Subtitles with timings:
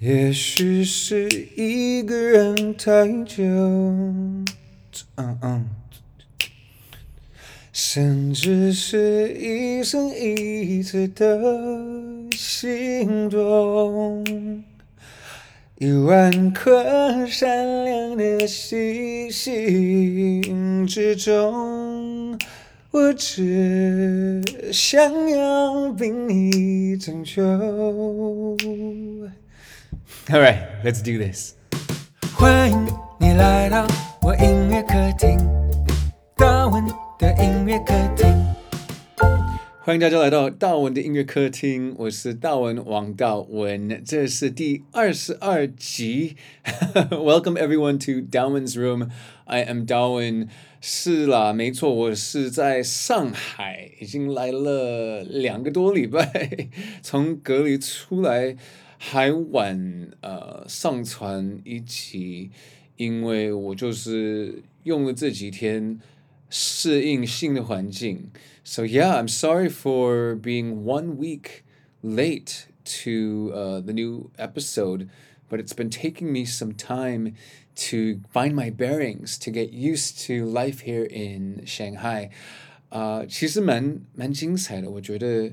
[0.00, 5.68] 也许是一个人太久，嗯嗯，
[7.70, 11.38] 甚至是一生一次的
[12.34, 14.64] 心动。
[15.76, 22.38] 一万颗闪亮的星星之中，
[22.90, 24.42] 我只
[24.72, 27.42] 想要被你拯救。
[30.32, 31.54] All right, let's do this.
[32.36, 32.86] 欢迎
[33.18, 33.84] 你来到
[34.22, 35.36] 我音乐客厅，
[36.36, 36.84] 大文
[37.18, 38.32] 的音乐客厅。
[39.80, 46.36] 欢迎大家来到大文的音乐客厅，我是大文王大文，这是第二十二集。
[47.10, 49.10] Welcome everyone to Dawen's Room.
[49.46, 50.46] I am Dawen.
[50.80, 56.68] 是啦，没错，我是在上海，已经来了两个多礼拜，
[57.02, 58.54] 从隔离出来。
[58.99, 62.49] 还晚呃上传一集，
[62.97, 65.99] 因为我就是用了这几天
[66.49, 68.31] 适应新的环境。
[68.63, 71.63] So yeah, I'm sorry for being one week
[72.01, 72.67] late
[73.03, 75.09] to uh, the new episode,
[75.49, 77.33] but it's been taking me some time
[77.75, 82.29] to find my bearings, to get used to life here in Shanghai.
[82.89, 85.51] 啊、uh，其实蛮蛮精彩的，我觉得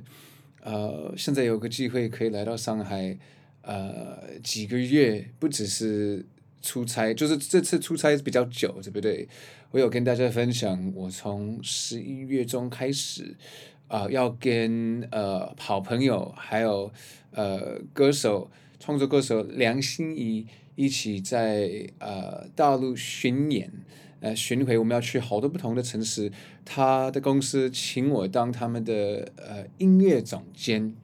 [0.62, 3.18] 呃现在有个机会可以来到上海。
[3.67, 6.25] 呃，几个月不只是
[6.61, 9.27] 出差，就是这次出差比较久，对不对？
[9.71, 13.35] 我有跟大家分享，我从十一月中开始，
[13.89, 16.89] 啊、呃，要跟呃好朋友还有
[17.31, 23.69] 呃歌手、创作歌手梁心颐一起在呃大陆巡演，
[24.21, 26.31] 呃巡回，我们要去好多不同的城市。
[26.63, 30.95] 他的公司请我当他们的呃音乐总监，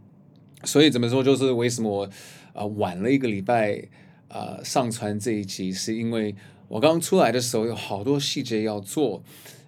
[0.64, 2.10] 所以怎么说，就是为什么我。
[2.54, 3.82] 啊、晚了一个礼拜，
[4.30, 6.36] 啊、上传这一集是因为
[6.68, 9.22] 我刚出来的时候有好多细节要做，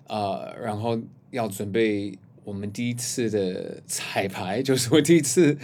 [0.08, 1.00] 啊、然后
[1.32, 5.58] 要准备我们第一次的彩排， 就是我第一次，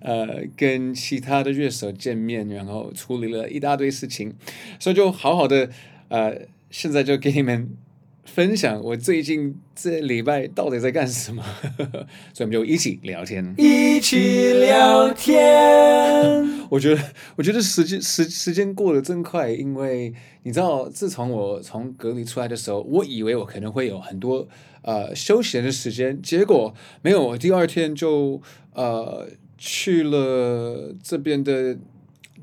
[0.00, 4.34] 呃，跟其他的乐手见面，然后处理了一大堆事情，
[4.78, 5.70] 所以就好好的，
[6.08, 7.76] 呃，现在就给你们。
[8.24, 11.42] 分享我最近这礼拜到底在干什么，
[12.32, 16.60] 所以我们就一起聊天，一起聊天。
[16.68, 17.02] 我觉得，
[17.36, 20.14] 我觉得时间时时间过得真快，因为
[20.44, 24.46] 你知道，自从我从隔离出来的时候，我以为我可能会有很多
[24.82, 26.72] 呃休闲的时间，结果
[27.02, 28.40] 没有，我第二天就
[28.74, 29.26] 呃
[29.58, 31.76] 去了这边的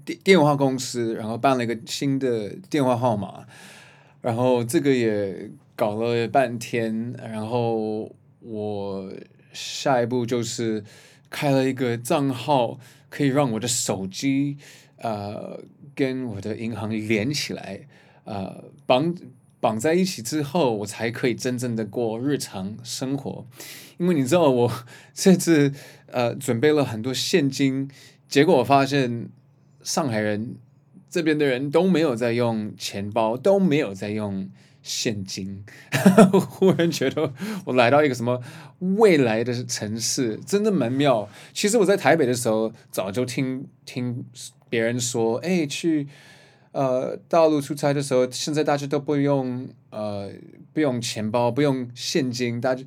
[0.04, 3.46] 电电话公司，然后办了一个新的电话号码，
[4.22, 5.50] 然后这个也。
[5.78, 9.14] 搞了半天，然后我
[9.54, 10.84] 下一步就是
[11.30, 12.80] 开了一个账号，
[13.10, 14.58] 可以让我的手机
[14.98, 15.62] 呃
[15.94, 17.88] 跟我的银行连起来，
[18.24, 19.14] 呃绑
[19.60, 23.46] 绑在一起之后，我才可以真正的过日常生活。
[24.00, 24.72] 因为你知道我
[25.14, 25.72] 这次
[26.08, 27.88] 呃准备了很多现金，
[28.28, 29.30] 结果我发现
[29.84, 30.56] 上海人
[31.08, 34.50] 这边的人都没有在用钱包，都没有在用。
[34.82, 35.64] 现金，
[36.32, 37.34] 忽然觉得
[37.66, 38.42] 我来到一个什么
[38.80, 41.28] 未来的城市，真的蛮妙。
[41.54, 44.24] 其实我在台北的时候，早就听听
[44.70, 46.08] 别人说，哎，去
[46.72, 50.32] 呃大陆出差的时候，现在大家都不用呃
[50.74, 52.84] 不用钱包，不用现金，大家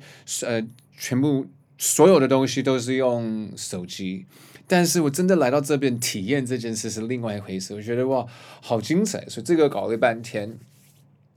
[0.47, 0.65] 呃
[0.97, 1.45] 全部
[1.77, 4.25] 所有的东西都是用手机。
[4.67, 8.25] 但是我真的来到这边体验这件事是另外一回事，我觉得哇，
[8.61, 10.57] 好精彩，所以这个搞了半天。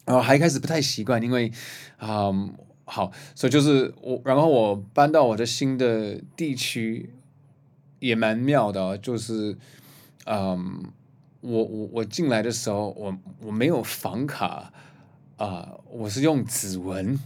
[0.05, 1.51] 然后还开始不太习惯，因为，
[1.99, 2.53] 嗯，
[2.85, 7.09] 好，所以就是我，然后我搬到我的新的地区，
[8.01, 9.57] 也蛮妙的，就是，
[10.27, 10.85] 嗯，
[11.41, 14.71] 我我我进来的时候，我我没有房卡，
[15.39, 17.19] 啊、我是用指纹，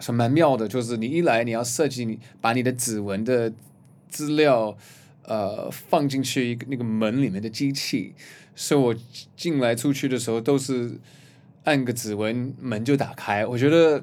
[0.00, 3.52] 是蛮妙的，就是你一来你要设计你把你的指纹的
[4.08, 4.76] 资料，
[5.22, 8.12] 呃，放进去一个那个门里面的机器，
[8.56, 8.94] 所以我
[9.36, 10.98] 进来出去的时候都是。
[11.64, 13.44] 按个指纹，门就打开。
[13.44, 14.02] 我觉得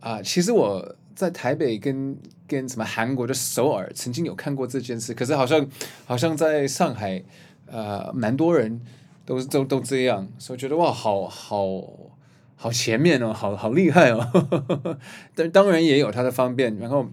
[0.00, 2.16] 啊、其实我在台北跟
[2.48, 5.64] 跟什么韩国的首尔曾经有看过这件事，可是好像
[6.04, 7.22] 好像在上海，
[7.66, 8.80] 呃，蛮多人
[9.24, 12.10] 都都都这样，所以觉得哇，好好
[12.56, 14.98] 好前面哦，好好厉害哦。
[15.36, 16.76] 但当然也有它的方便。
[16.78, 17.08] 然后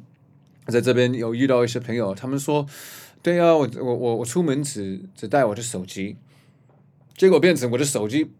[0.65, 2.65] 在这边有遇到一些朋友，他们说，
[3.21, 6.15] 对啊，我我我我出门只只带我的手机，
[7.15, 8.31] 结果变成我的手机。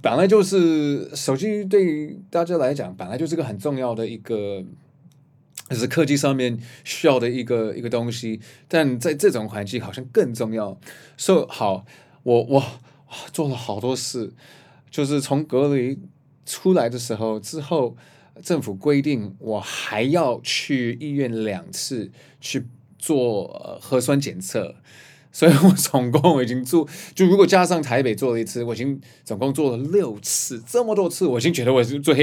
[0.00, 4.64] 本来就是手机对于大家来讲，本来就是个很重要的一个，
[5.68, 8.40] 就是科技上面需要的一个一个东西。
[8.68, 10.78] 但在这种环境，好像更重要。
[11.16, 11.84] 说、so, 好，
[12.22, 12.64] 我我
[13.32, 14.32] 做了好多事，
[14.90, 15.98] 就是从隔离
[16.46, 17.96] 出来的时候之后，
[18.42, 22.10] 政府规定我还要去医院两次
[22.40, 22.66] 去
[22.98, 24.76] 做核酸检测。
[25.32, 32.14] 所以我总共我已经做，就如果加上台北做了一次，我已经总共做了六次，这么多次，我已经觉得我是做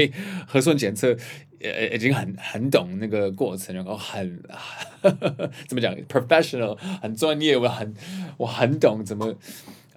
[0.46, 1.16] 核酸检测，
[1.60, 4.42] 呃，已经很很懂那个过程，然后很
[5.00, 7.94] 呵呵 怎么讲，professional，很专业，我很
[8.36, 9.34] 我很懂怎么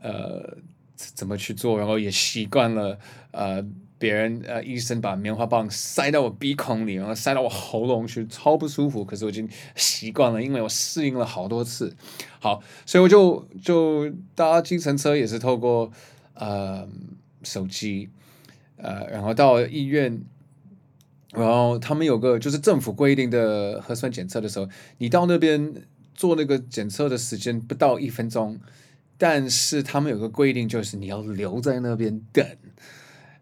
[0.02, 0.58] 呃
[0.96, 2.98] 怎么去做，然后也习惯了
[3.32, 3.66] 呃。
[4.02, 9.06] 别人呃，医生把棉花棒塞到我鼻孔里，然后塞到我喉咙去，超不舒服。
[9.06, 11.96] 可是我已经习惯了，因为我适应了好多次。
[12.40, 15.92] 好，所以我就就搭计程车也是透过
[16.34, 16.90] 呃
[17.44, 18.10] 手机，
[18.78, 20.20] 呃，然后到医院，
[21.34, 24.68] 然后他们有个就是政府规定的核酸检测的时候，
[24.98, 25.76] 你到那边
[26.16, 28.60] 做那个检测的时间不到一分钟，
[29.20, 32.44] 但是他们有个规定，就是你要留在那边等。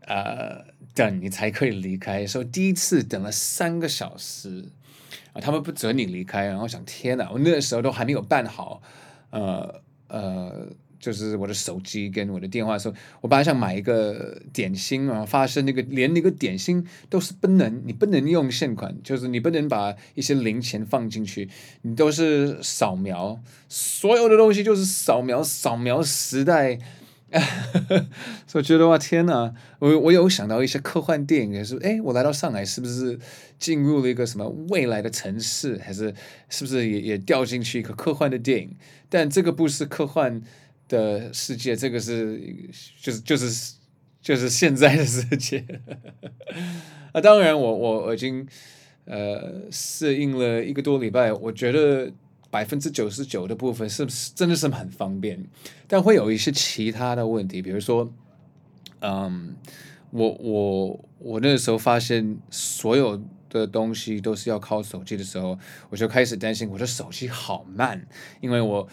[0.10, 0.66] 呃，
[0.96, 4.66] 等你才可以离开，所以第一次等了三个小时，
[5.34, 8.82] 啊，他们不准你离开，然后想天哪，我那个时候都还没有办好，
[9.30, 10.68] 呃呃，
[11.00, 12.92] 就是我的手机跟我的电话的时，
[13.22, 21.48] 我本来想买一个点心，然后发现那个连那个点心都是不能，你不能用现款，就是你不能把一些零钱放进去，
[21.84, 26.80] 你都是扫描，所有的东西就是扫描，扫描时代。
[28.48, 29.54] 所以我觉得哇，天哪！
[29.80, 33.20] 我我有想到一些科幻电影，也是哎，我来到上海是不是
[33.58, 36.14] 进入了一个什么未来的城市，还是
[36.50, 38.76] 是不是也也掉进去一个科幻的电影？
[39.10, 40.42] 但这个不是科幻
[40.88, 42.42] 的世界，这个是
[43.02, 43.74] 就是就是
[44.22, 45.64] 就是现在的世界。
[47.14, 48.48] 啊，当然我我我已经
[49.06, 52.12] 呃适应了一个多礼拜，我觉得。
[52.51, 55.46] 百分之九十九的部分是不是真的是很方便，
[55.88, 58.12] 但会有一些其他的问题，比如说，
[59.01, 59.56] 嗯，
[60.12, 65.57] 我我我那个时候发现所有的东西都是要靠手机的时候，
[65.90, 68.07] 我就开始担心我的手机好慢，
[68.42, 68.88] 因为我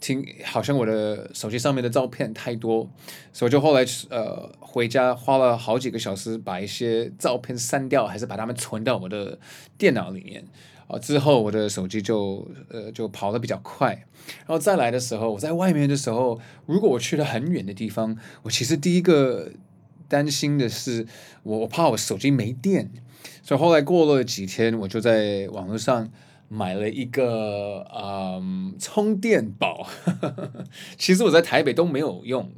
[0.00, 2.90] 听好像我的手机上面的照片太多，
[3.32, 9.38] 所以就后来呃回家花了好几个小时把一些照片删掉，还是把它们存到我的
[9.76, 10.44] 电脑里面。
[10.98, 14.06] 之后我的手机就呃就跑得比较快，
[14.38, 19.52] 然后再来的时候，我在外面的时候，如果我去了很远的地方，我其实第一个
[20.08, 21.06] 担心的是
[21.42, 22.90] 我我怕我手机没电，
[23.42, 26.10] 所以后来过了几天，我就在网络上
[26.48, 29.86] 买了一个嗯充电宝，
[30.98, 32.52] 其实我在台北都没有用，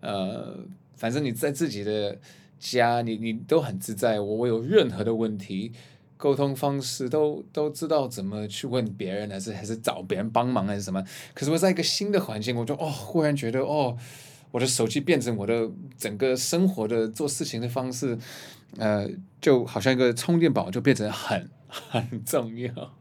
[0.00, 0.56] 呃，
[0.94, 2.18] 反正你在自己的
[2.58, 5.72] 家，你你都很自在，我我有任何的问题。
[6.16, 11.04] 沟通方式都都知道怎么去问别人，还是还是找别人帮忙，还是什么？
[11.34, 13.96] 可是我在一个新的环境，我就哦，忽然觉得哦，
[14.50, 18.18] 我的手机变成我的整个生活的做事情的方式，
[18.78, 19.08] 呃，
[19.40, 22.94] 就好像一个充电宝，就变成很 很重要。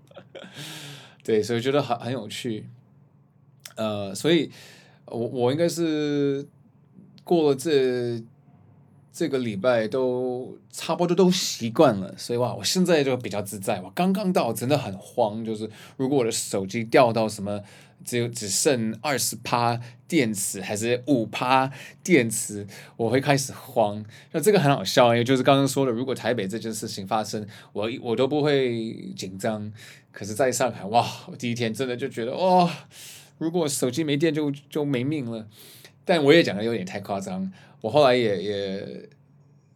[1.24, 2.68] 对，所以觉得很很有趣。
[3.76, 4.52] 呃，所以
[5.06, 6.46] 我我应该是
[7.24, 8.22] 过了这。
[9.16, 13.80] 这个礼拜都差不多都习惯了，所以哇，我现在就比较自在。
[13.80, 17.62] 我刚刚到，真的很慌，就是如果我的手机掉到什么，
[18.04, 21.72] 只有只剩二十趴电池，还是五趴
[22.04, 24.04] 电池，我会开始慌。
[24.34, 29.72] 那这个很好笑，因为就是刚刚说的，如果台北这件事情发生，我我都不会紧张。
[30.12, 32.70] 可是在上海，哇，我第一天真的就觉得，哇，
[33.38, 35.48] 如果手机没电就就没命了。
[36.08, 37.50] 但我也讲的有点太夸张。
[37.86, 39.10] 我后来也也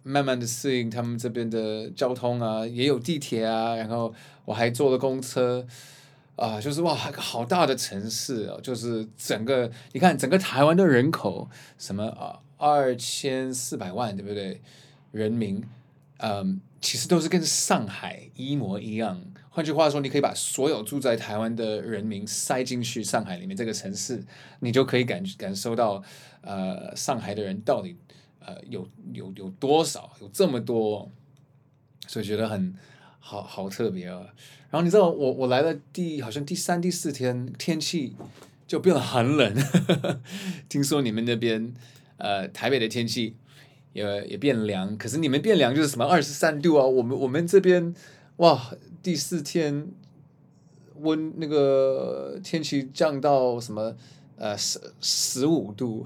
[0.01, 4.11] 慢慢的适应他们这边的交通啊，也有地铁啊，然后
[4.45, 5.63] 我还坐了公车，
[6.35, 11.47] 啊，就是哇，好大的城市啊，就是整个你看整个台湾的人口
[11.77, 14.59] 什么啊，二千四百万对不对？
[15.11, 15.63] 人民，
[16.17, 19.21] 嗯，其实都是跟上海一模一样。
[19.59, 24.23] 换句话说，你可以把所有住在台湾的人民塞进去上海里面这个城市，
[24.61, 26.01] 你就可以感感受到。
[26.41, 27.97] 呃，上海的人到底
[28.39, 30.13] 呃有有有多少？
[30.21, 31.11] 有这么多，
[32.07, 32.73] 所以觉得很
[33.19, 34.21] 好好特别啊。
[34.69, 38.15] 然后你知道我我来了第好像第三第四天，天气
[38.65, 39.53] 就变得很冷。
[40.69, 41.73] 听说你们那边
[42.15, 43.35] 呃台北的天气
[43.91, 46.85] 也也变凉，可是你们变凉就是什么二十三度啊？
[46.85, 47.93] 我们我们这边
[48.37, 49.87] 哇第四天
[50.95, 53.95] 温那个天气降到什么？
[54.41, 56.05] 呃，十十五度，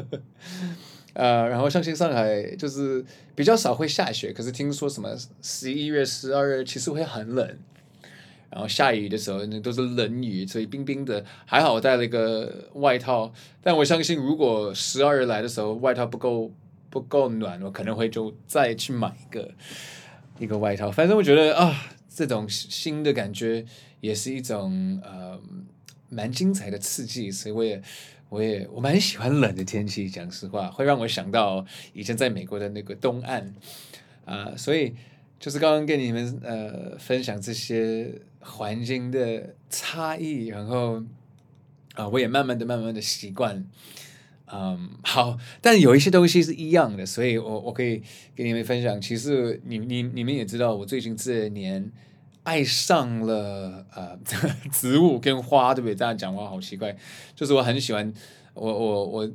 [1.12, 3.04] 呃，然后相信上海就是
[3.34, 7.46] 比较少会下雪，可是听说什么十一月、十二月其实会很冷，
[8.48, 11.22] 然后下雨的时候那都是冷雨，所以冰冰的。
[11.44, 16.50] 还好我带了一个外套，但我相信如果十二月来的时候外套不够
[16.88, 19.50] 不够暖，我可能会就再去买一个
[20.38, 20.90] 一个外套。
[20.90, 21.76] 反正我觉得啊，
[22.14, 23.64] 这种新的感觉
[24.00, 25.40] 也是一种呃
[26.08, 27.82] 蛮精彩的刺激，所以我也
[28.28, 30.08] 我也我蛮喜欢冷的天气。
[30.08, 33.54] 讲实话，会让我想到以前在美国的那个东岸
[34.24, 34.94] 啊，所以。
[35.42, 41.02] 就是刚刚跟你们呃分享这些环境的差异，然后
[41.94, 43.66] 啊、我也慢慢的、慢慢的习惯，
[44.52, 48.02] 嗯， 好，但有一些东西是一样的，所以我我可以
[48.36, 49.00] 跟你们分享。
[49.00, 51.90] 其实你你你们也知道，我最近这年
[52.42, 54.18] 爱上了呃
[54.70, 55.94] 植物跟花，对不对？
[55.94, 56.96] 这样讲话好奇怪，
[57.34, 58.12] 就是我很喜欢
[58.54, 59.06] 我我。
[59.06, 59.30] 我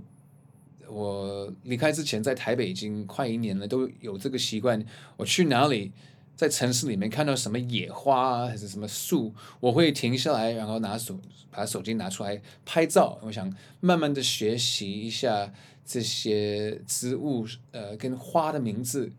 [0.89, 4.81] 我离开之前，在台北已经快一年了，都有这个习惯。
[5.17, 5.91] 我去哪里，
[6.37, 13.17] 在城市里面看到什么野花啊还是什么树，我会停下来，然后拿手把手机拿出来拍照。
[13.23, 13.51] 我想
[13.81, 15.51] 慢慢的学习一下
[15.83, 19.11] 这些植物，呃，跟花的名字。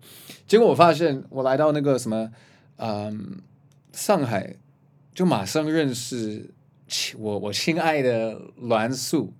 [0.46, 2.30] 结果我发现，我来到那个什么，
[2.76, 3.42] 嗯，
[3.92, 4.54] 上海，
[5.12, 6.54] 就马上认识
[7.18, 9.34] 我我亲爱的栾树。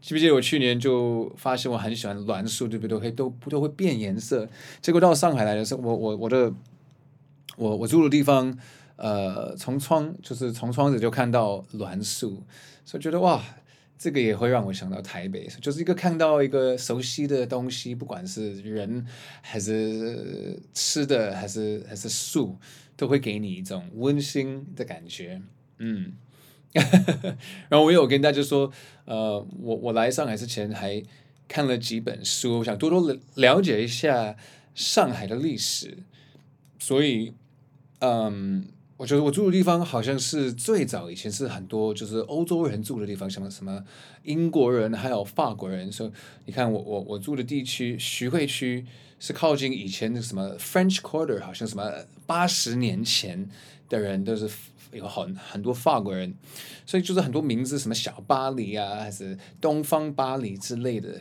[0.00, 3.10] 记不记得我去年就发现我很喜欢栾树，对不对？
[3.10, 4.46] 都都都会变颜色。
[4.80, 6.52] 结果到上海来的时候，我我我的
[7.56, 8.56] 我我住的地方，
[8.96, 12.42] 呃，从窗就是从窗子就看到栾树，
[12.84, 13.42] 所以觉得哇，
[13.96, 19.06] 这个也会让我想到台北，就是一个看到一个熟悉的东西，不管是人
[19.40, 22.56] 还是吃的，还是还是树，
[22.96, 25.40] 都会给你一种温馨的感觉，
[25.78, 26.14] 嗯。
[27.68, 28.68] 然后我有跟大家说，
[29.04, 31.00] 呃，我我来上海之前还
[31.46, 34.36] 看了几本书，我想多多了了解一下
[34.74, 35.98] 上海的历史。
[36.80, 37.32] 所以，
[38.00, 43.84] 嗯，我觉得我住的地方好像是最早以前是很多就是欧洲人住的地方，什么什么
[44.22, 45.90] 英国人还有法国人。
[45.90, 46.10] 所以
[46.46, 48.84] 你看我我我住的地区徐汇区
[49.18, 51.90] 是靠近以前的什么 French Quarter，好像什么
[52.26, 53.48] 八十年前
[53.88, 54.48] 的人都是。
[54.92, 56.32] 有很很多法国人，
[56.86, 61.20] 所以就是很多名字，什么小巴黎啊，还是东方巴黎之类的，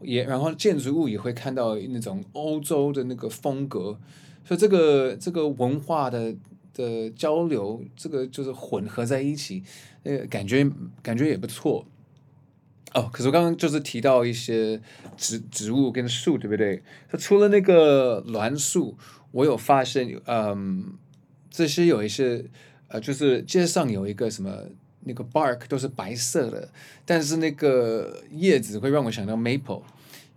[0.00, 4.00] 也然后建筑物也会看到那种欧洲的那个风格，
[4.44, 6.34] 所以这个这个文化的
[6.72, 9.62] 的交流，这个就是混合在一起，
[10.02, 10.68] 呃，感觉
[11.02, 11.86] 感觉也不错。
[12.94, 14.80] 哦，可是我刚刚就是提到一些
[15.16, 16.82] 植植物跟树，对不对？
[17.08, 18.96] 它除了那个栾树，
[19.30, 20.94] 我有发现，嗯，
[21.50, 22.44] 这些有一些。
[22.92, 24.52] 呃，就是街上有一个什么
[25.04, 26.68] 那个 bark 都是白色的，
[27.04, 29.82] 但是那个叶子会让我想到 maple。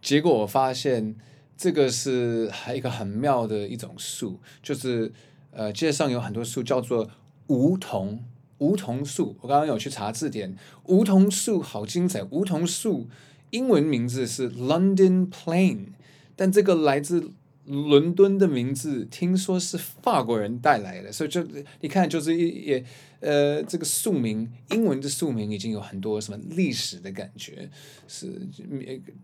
[0.04, 1.16] 结果我发现
[1.64, 5.14] 这个是还一个很妙的一种树，就是
[5.52, 7.10] 呃街上有很多树叫做
[7.48, 8.22] 梧桐，
[8.58, 9.38] 梧桐树。
[9.40, 12.22] 我刚刚有去查字典，梧桐树好精彩。
[12.32, 13.08] 梧桐树
[13.52, 15.94] 英文名字是 London Plane，
[16.36, 17.32] 但这个来自。
[17.66, 21.42] 伦敦的名字听说是法国人带来的，所以就
[21.80, 22.84] 你看，就是也
[23.22, 27.70] 呃，这个树名，英文的树名已经有很多什么历史的感觉，
[28.06, 28.48] 是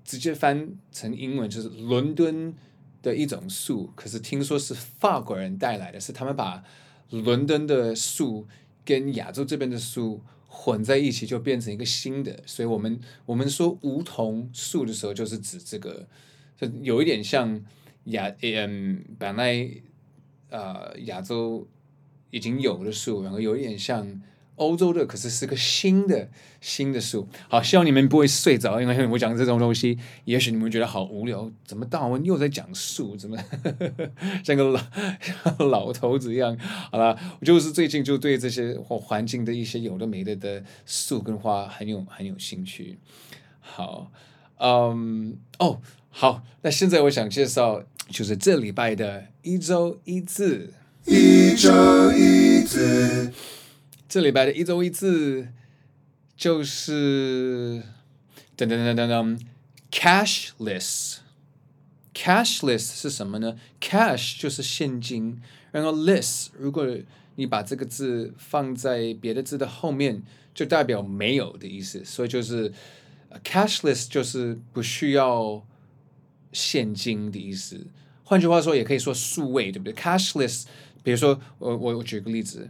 [0.06, 2.54] 直接翻成英文就是伦敦
[3.02, 6.64] 的一种树，可是听说是法国人带来的，是他们把
[7.10, 8.48] 伦敦的树
[8.86, 16.08] 跟亚洲这边的树混在一起，就变成一个新的，所以我们我们说梧桐树的时候，就是指这个，
[16.58, 17.62] 就有一点像。
[18.10, 19.70] 亚嗯，本来
[20.50, 21.68] 呃亚洲
[22.30, 24.22] 已经有的树，然后有一点像
[24.56, 27.28] 欧洲的，可是是个新的新的树。
[27.48, 31.50] 好，希望你们不会睡着，因为我讲这种东西，也许你们觉得好无聊。
[31.64, 33.16] 怎么大文又在讲树？
[33.16, 33.38] 怎么
[34.44, 34.82] 像个老
[35.22, 36.58] 像老头子一样？
[36.92, 43.00] 好了，我就是最近就对这些环境的一些有的没的的树跟花很有很有兴趣。
[43.60, 44.12] 好，
[44.58, 45.80] 嗯，哦。
[46.12, 50.74] 好，那现在我想介绍，就是这礼拜的一周一字。
[51.06, 53.32] 一周一字，
[54.08, 55.48] 这礼拜的一周一字
[56.36, 57.82] 就是
[58.58, 59.40] 噔噔噔噔噔
[59.92, 61.18] ，cashless。
[62.14, 66.86] cashless 是什么呢？cash 就是现金，然后 less，如果
[67.36, 70.22] 你把这个字放在别的字的后面，
[70.54, 72.04] 就代表没有的意思。
[72.04, 72.72] 所以就是
[73.44, 75.66] cashless 就是不需要。
[76.52, 77.88] 现金的意思，
[78.24, 80.66] 换句话说，也可以说数位，对不对？Cashless，
[81.04, 82.70] 比如说，我我我举个例子，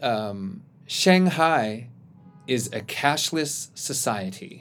[0.00, 1.86] 嗯、，Shanghai
[2.46, 4.60] is a cashless society，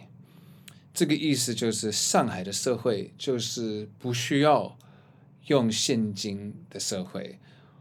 [0.93, 4.77] 这个意思就是上海的社会就是不需要
[5.47, 7.39] 用现金的社会，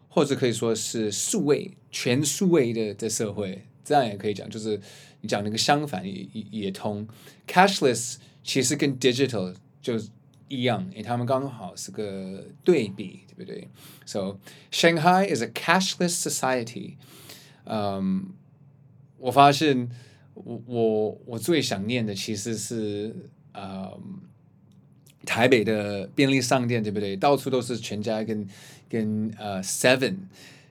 [0.09, 4.81] 或者可以说是数位全数位的的社会，这样也可以讲，就是
[5.21, 7.07] 你讲那个相反也也也通。
[7.47, 10.01] Cashless 其实跟 digital 就
[10.49, 13.69] 一样，因为他们刚好是个对比，对不对
[14.05, 14.39] ？So
[14.73, 16.95] Shanghai is a cashless society。
[17.65, 18.35] 嗯，
[19.19, 19.89] 我发现
[20.35, 24.23] 我我我最想念的其实是嗯。
[25.27, 27.15] 台北的便利商店对不对？
[27.15, 28.49] 到处都是全家跟
[28.89, 30.17] 跟呃 Seven，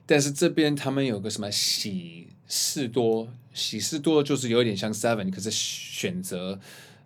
[0.04, 6.58] 但是这边他们有个什么喜事多，喜事多就是有点像 Seven，可是选择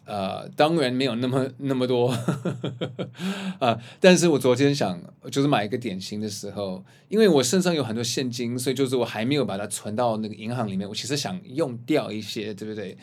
[0.05, 3.81] 呃当然没有那么 那么多啊、呃。
[4.01, 10.89] 但是我昨天想就是买一个点心的时候，因为我身上有很多现金，所以就是我还没有把它存到那个银行里面。
[10.89, 12.97] 我其实想用掉一些，对不对？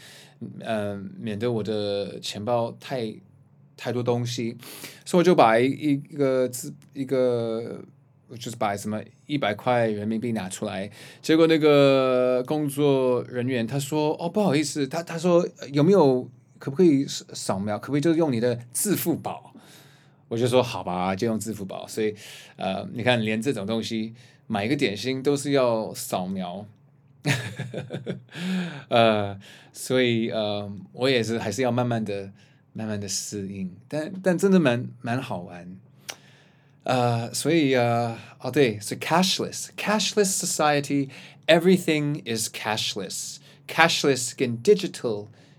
[0.59, 3.13] 嗯、免得我的钱包太。
[3.81, 4.57] 太多东西，
[5.05, 7.81] 所以我就把一一个字一个，
[8.37, 10.91] 就是把什么一百块人民币拿出来，
[11.21, 16.29] 结果那个工作人员他说：“哦，不好意思，他他说有没有
[16.59, 17.79] 可不可以扫描？
[17.79, 19.55] 可不可以就用你的支付宝？”
[20.29, 22.13] 我就说：“好吧，就用支付宝。”所以
[22.57, 24.13] 呃，你看，连这种东西
[24.45, 26.67] 买一个点心都是要扫描，
[28.89, 29.39] 呃，
[29.73, 32.31] 所以呃，我也是还是要慢慢的。
[32.71, 35.75] 慢慢的适应，但但真的蛮蛮好玩，
[36.83, 45.27] 呃，所以呃，哦对，是 cashless，cashless society，everything is cashless，cashless 跟 digital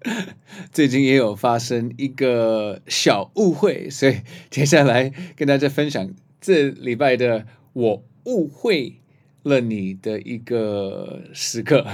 [0.72, 9.00] 最近也有发生一个小误会，所以接下来跟大家分享这礼拜的我误会
[9.42, 11.84] 了你的一个时刻。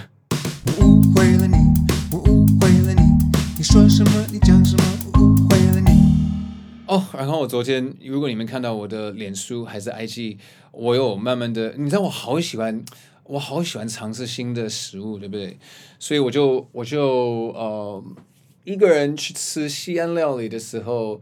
[0.78, 1.56] 我误会了你，
[2.12, 3.02] 我误会了你，
[3.58, 4.26] 你说什么？
[4.32, 4.84] 你讲什么？
[5.20, 5.90] 误会了你
[6.86, 10.36] 哦，然后我昨天，如果你们看到我的脸书还是 IG，
[10.70, 12.84] 我有慢慢的，你知道我好喜欢，
[13.28, 15.58] 我好喜欢尝试新的食物，对不对？
[15.98, 18.04] 所以我就我就呃
[18.64, 21.20] 一个人去吃西安料理的时候，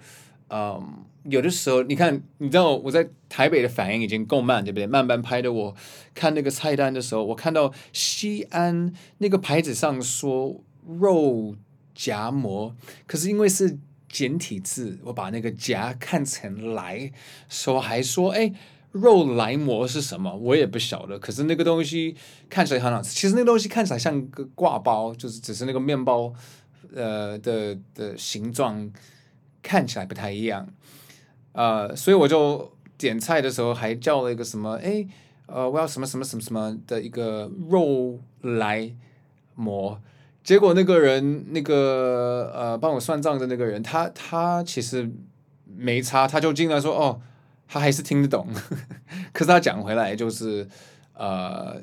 [0.49, 4.87] 嗯、有的时候你看，你知道我在台北的反应已经够慢，对不对？
[4.87, 5.75] 慢半拍的我
[6.15, 11.57] 看那个菜单的时候，我看到西安那个牌子上说肉
[11.95, 12.75] 夹馍，
[13.07, 13.79] 可是因为是。
[14.07, 17.11] 简体字，我把那个夹看成来，
[17.49, 18.53] 说还说，哎，
[18.95, 20.33] 肉来馍是什么？
[20.37, 21.19] 我也不晓得。
[21.19, 22.15] 可是那个东西
[22.49, 23.11] 看起来很好吃。
[23.11, 26.33] 其实那个东西看起来像个挂包，就是只是那个面包，
[26.95, 28.89] 呃的的形状
[29.61, 30.69] 看起来不太一样。
[31.53, 35.05] 呃，所以我就点菜的时候还叫了一个什么，哎，
[35.47, 38.95] 呃，我要什么什么什么什么的一个肉来
[39.57, 40.01] 馍。
[40.45, 45.11] 结果那个人，那个呃，帮我算账的那个人，他他其实
[45.77, 47.21] 没差，他就进来说，哦，
[47.67, 48.47] 他还是听得懂，
[49.33, 50.67] 可是他讲回来就是，
[51.15, 51.81] 呃，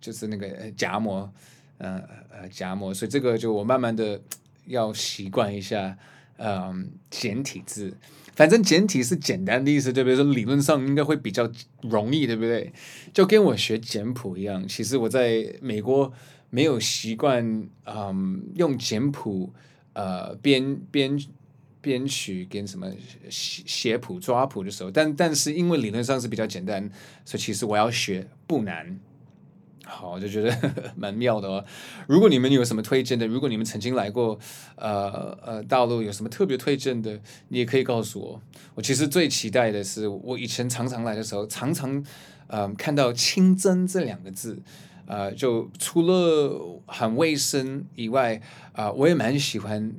[0.00, 1.30] 就是那个夹膜，
[1.78, 4.20] 呃呃夹膜，所以这个就我慢慢的
[4.66, 5.96] 要习惯一下，
[6.38, 6.74] 嗯、呃，
[7.10, 7.96] 简体字，
[8.34, 10.16] 反正简体是简单的意思，对不对？
[10.16, 11.50] 说理论上应该会比较
[11.82, 12.72] 容易，对不对？
[13.12, 16.12] 就跟我学简谱一样，其实我在美国。
[16.50, 19.52] 没有习惯，嗯，用简谱，
[19.92, 21.18] 呃，编编
[21.84, 22.90] 编曲跟什么
[23.28, 26.90] 写谱抓谱的时候，但但是因为理论上是比较简单，
[27.26, 28.98] 所以其实我要学不难。
[29.86, 30.50] 好，我就觉得
[30.96, 31.62] 蛮妙的哦。
[32.08, 34.38] 如果你们有什么推荐的，如果你们曾经来过，
[34.76, 38.40] 呃呃，大陆有什么特别推荐的，你也可以告诉我。
[38.74, 42.02] 我其实最期待的是，我以前常常来的时候，常常
[42.46, 44.58] 嗯、看到“清真”这两个字。
[45.06, 48.40] 呃，就除了很卫生以外，
[48.72, 49.92] 啊、我也蛮喜欢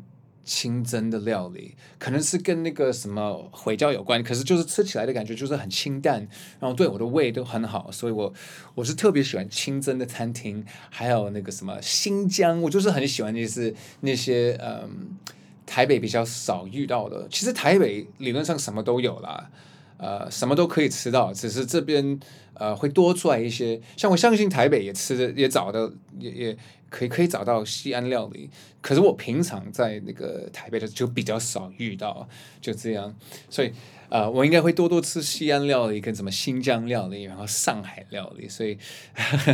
[0.45, 6.19] 清蒸的料理，可能是跟那个什么回教有关，可是就是吃起来的感觉就是很清淡，
[6.59, 8.31] 然后对我的胃都很好，所以我
[8.75, 15.17] 我是特别喜欢清蒸的餐厅，还有那个什么新疆，我就是很喜欢就是那些嗯，
[15.65, 19.49] 台北比较少遇到的，其实台北理论上什么都有啦。
[19.97, 22.19] 呃，什么都可以吃到，只是这边
[22.55, 23.79] 呃会多出来一些。
[23.95, 26.57] 像我相信台北也吃的也找的也也
[26.89, 28.49] 可以可以找到西安料理，
[28.81, 32.27] 可是我平常在那个台北的就比较少遇到，
[32.59, 33.15] 就这样。
[33.49, 33.71] 所以
[34.09, 38.49] 呃，我应该会多多吃西安料理跟什么新疆料理，然后上海料理。
[38.49, 38.77] 所以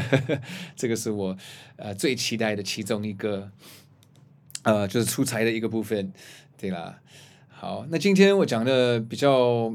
[0.75, 1.37] 这个是我
[1.75, 3.49] 呃最期待的其中一个
[4.63, 6.11] 呃就是出差的一个部分，
[6.57, 6.99] 对啦。
[7.47, 9.71] 好，那今天我讲的比较。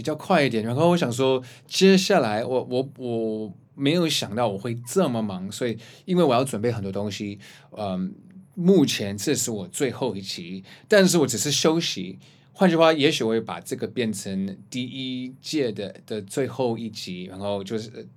[0.00, 7.38] 比较快一点，然后我想说，接下来我我我没有想到我会这么忙，所以因为我要准备很多东西，
[7.76, 8.14] 嗯，
[8.54, 12.18] 目前这是我最后一集，但是我只是休息。
[12.54, 18.08] 换句话，也许我会把这个变成第一届的的最后一集，然后就是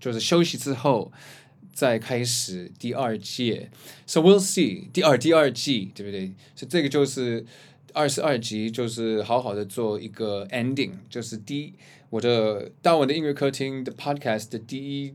[0.00, 1.12] 就是休息之后
[1.72, 3.70] 再开始第二届。
[4.08, 6.34] So we'll see，第二第二季，对不对？
[6.56, 7.46] 所以这个就是。
[7.93, 11.73] 二十二集就是好好的做一个 ending，就是第一
[12.09, 15.13] 我的大文的音乐客厅的 podcast 的第一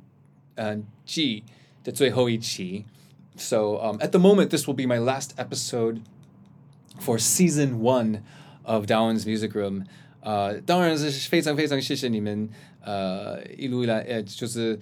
[0.54, 1.42] 嗯、呃、季
[1.82, 2.84] 的最后一期。
[3.36, 6.02] So um, at the moment, this will be my last episode
[7.00, 8.22] for season one
[8.62, 9.84] of Darwin's Music Room。
[10.20, 12.48] 呃，当然是非常非常谢谢你们，
[12.80, 14.78] 呃，一路以来呃就是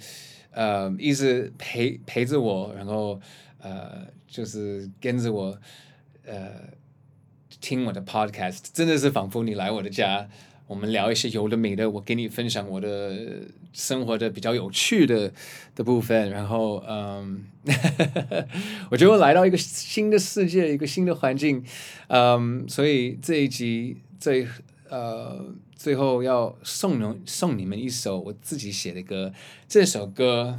[0.50, 3.18] 呃一直陪陪着我，然后
[3.58, 5.58] 呃就是跟着我
[6.26, 6.52] 呃。
[7.59, 10.27] 听我的 podcast 真的是仿佛你来我的家，
[10.67, 13.41] 我们聊一些有的没的，我给你分享我的
[13.73, 15.31] 生活的比较有趣的
[15.75, 17.43] 的部分，然后嗯，
[18.89, 21.63] 我觉得我来到一个新的世界，一个新的环境，
[22.07, 24.47] 嗯，所以这一集最
[24.89, 29.33] 呃最后要送你送你们一首我自己写的歌，
[29.67, 30.57] 这首歌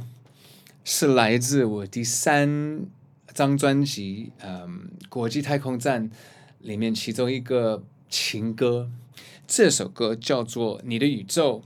[0.83, 2.85] 是来自我第三
[3.33, 6.11] 张专辑，嗯，国际太空站。
[6.63, 8.89] 里面其中一个情歌，
[9.45, 11.61] 这首歌叫做《你的宇宙》。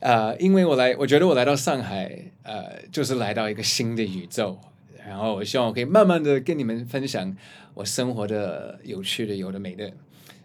[0.00, 4.60] 呃，因为我来，我觉得我来到上海，呃，就是来到一个新的宇宙。
[5.06, 7.34] 然后我希望我可以慢慢的跟你们分享
[7.72, 9.90] 我生活的有趣的、有的没的。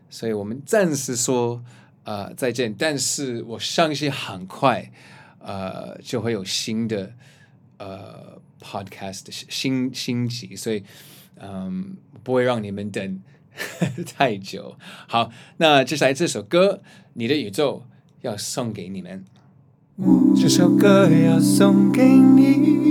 [0.10, 1.62] 所以我们暂时说
[2.04, 4.90] 呃再见，但是我相信很快
[5.40, 7.12] 呃就会有新的
[7.78, 10.82] 呃 podcast 新新集，所以
[11.42, 13.22] 嗯不会让你们等。
[14.16, 14.76] 太久，
[15.08, 16.82] 好，那接下来这首歌
[17.14, 17.84] 《你的宇宙》
[18.22, 19.24] 要送给你们。
[20.36, 22.86] 这首歌要送给你。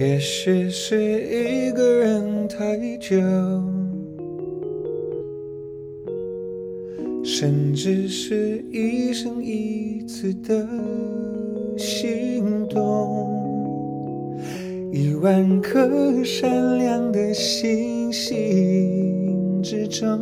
[0.00, 3.67] 也许是一个人太久。
[7.40, 10.66] 甚至是一生一次的
[11.78, 14.28] 心动，
[14.92, 15.88] 一万颗
[16.24, 20.18] 闪亮的星星之中，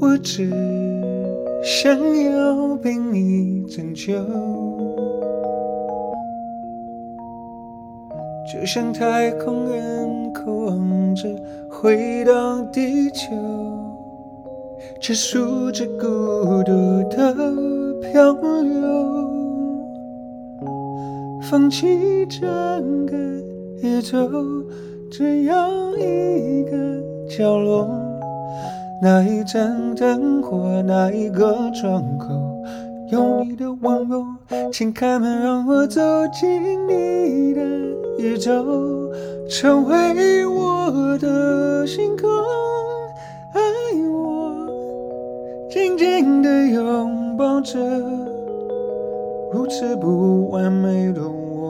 [0.00, 0.50] 我只
[1.62, 4.12] 想要被你拯救，
[8.52, 11.28] 就像太空人渴望着
[11.68, 13.89] 回到地球。
[15.00, 17.32] 结束这孤独的
[18.02, 18.32] 漂
[18.62, 19.30] 流，
[21.40, 23.16] 放弃整个
[23.82, 24.28] 宇宙，
[25.10, 26.76] 只要一个
[27.34, 27.88] 角落，
[29.02, 32.28] 那一盏灯火，那一个窗口，
[33.10, 34.22] 有你的温柔，
[34.70, 37.62] 请开门，让我走进你的
[38.18, 39.10] 宇宙，
[39.48, 42.28] 成为我的星空。
[46.00, 47.78] 紧紧地拥抱着
[49.52, 51.60] 如此不完美的我。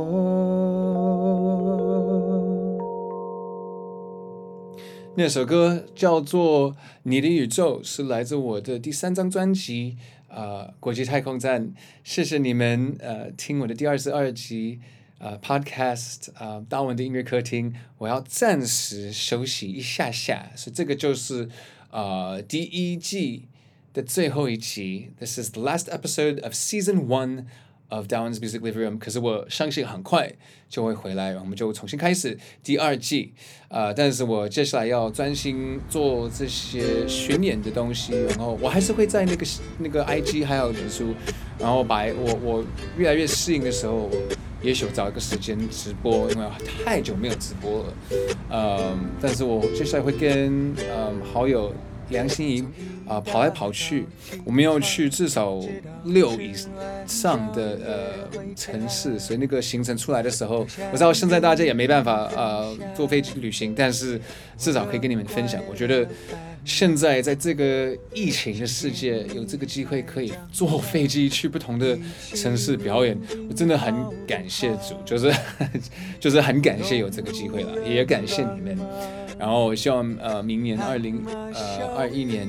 [5.16, 6.70] 那首歌叫做
[7.02, 9.96] 《你的宇宙》，是来自我的第三张专辑
[10.32, 11.66] 《啊、呃、国际太空站》。
[12.04, 14.78] 谢谢你们呃听我的第二十二集
[15.18, 17.74] 呃 Podcast 啊、呃，大文的音乐客厅。
[17.98, 21.48] 我要暂时休息一下下，所以这个就是
[21.90, 23.48] 啊、呃、第一季。
[23.92, 27.46] 的最后一期，This is the last episode of season one
[27.88, 28.98] of Darwin's Music Living Room。
[28.98, 30.32] 可是我相信很快
[30.68, 33.34] 就会回来，我们就重新开始第二季。
[33.68, 39.46] 呃，但是我接下来要专心做这些巡演的东西，然后我还是会在那个
[39.78, 41.12] 那个 IG 还有脸书，
[41.58, 42.64] 然后把我我
[42.96, 44.08] 越来越适应的时候，
[44.62, 46.46] 也许我找一个时间直播，因为
[46.84, 47.94] 太久没有直播了。
[48.48, 51.74] 呃，但是我接下来会跟嗯好友。
[52.10, 52.64] 梁心颐
[53.08, 54.06] 啊、跑来跑去，
[54.44, 55.58] 我们要去至少
[56.04, 56.52] 六以
[57.06, 64.20] 上的呃城市，所以那个行程出来的时候，我知道现在大家也没办法呃坐飞机旅行，但是
[64.56, 65.60] 至少可以跟你们分享。
[65.68, 66.06] 我觉得
[66.64, 71.98] 现在在这个疫情的世界，有这个机会可以坐飞机去不同的
[72.34, 73.18] 城市表演，
[73.48, 73.92] 我真的很
[74.26, 75.34] 感谢主，就是
[76.20, 78.78] 就是很感谢有这个机会了，也感谢你们。
[79.40, 82.46] 然后我希望呃明年二零呃二一年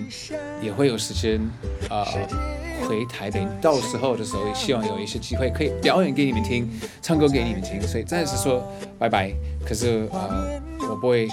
[0.61, 1.39] 也会有时间
[1.87, 6.69] 啊、呃、回台北，到时候的时候也希望有一些机会可以表演给你们听，
[7.01, 7.81] 唱歌给你们听。
[7.81, 8.61] 所以暂时说
[8.99, 9.33] 拜拜，
[9.65, 11.29] 可是呃我不会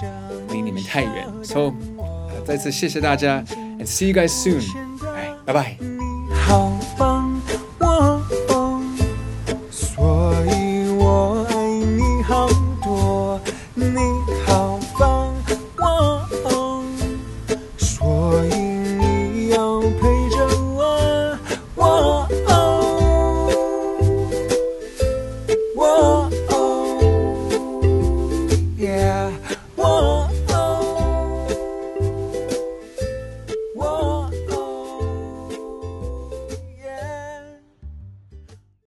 [0.49, 1.27] 离你们太远。
[1.43, 3.43] 所、so, 呃、再次谢谢大家
[3.79, 4.63] ，and see you guys soon。
[5.13, 5.98] 哎，拜拜。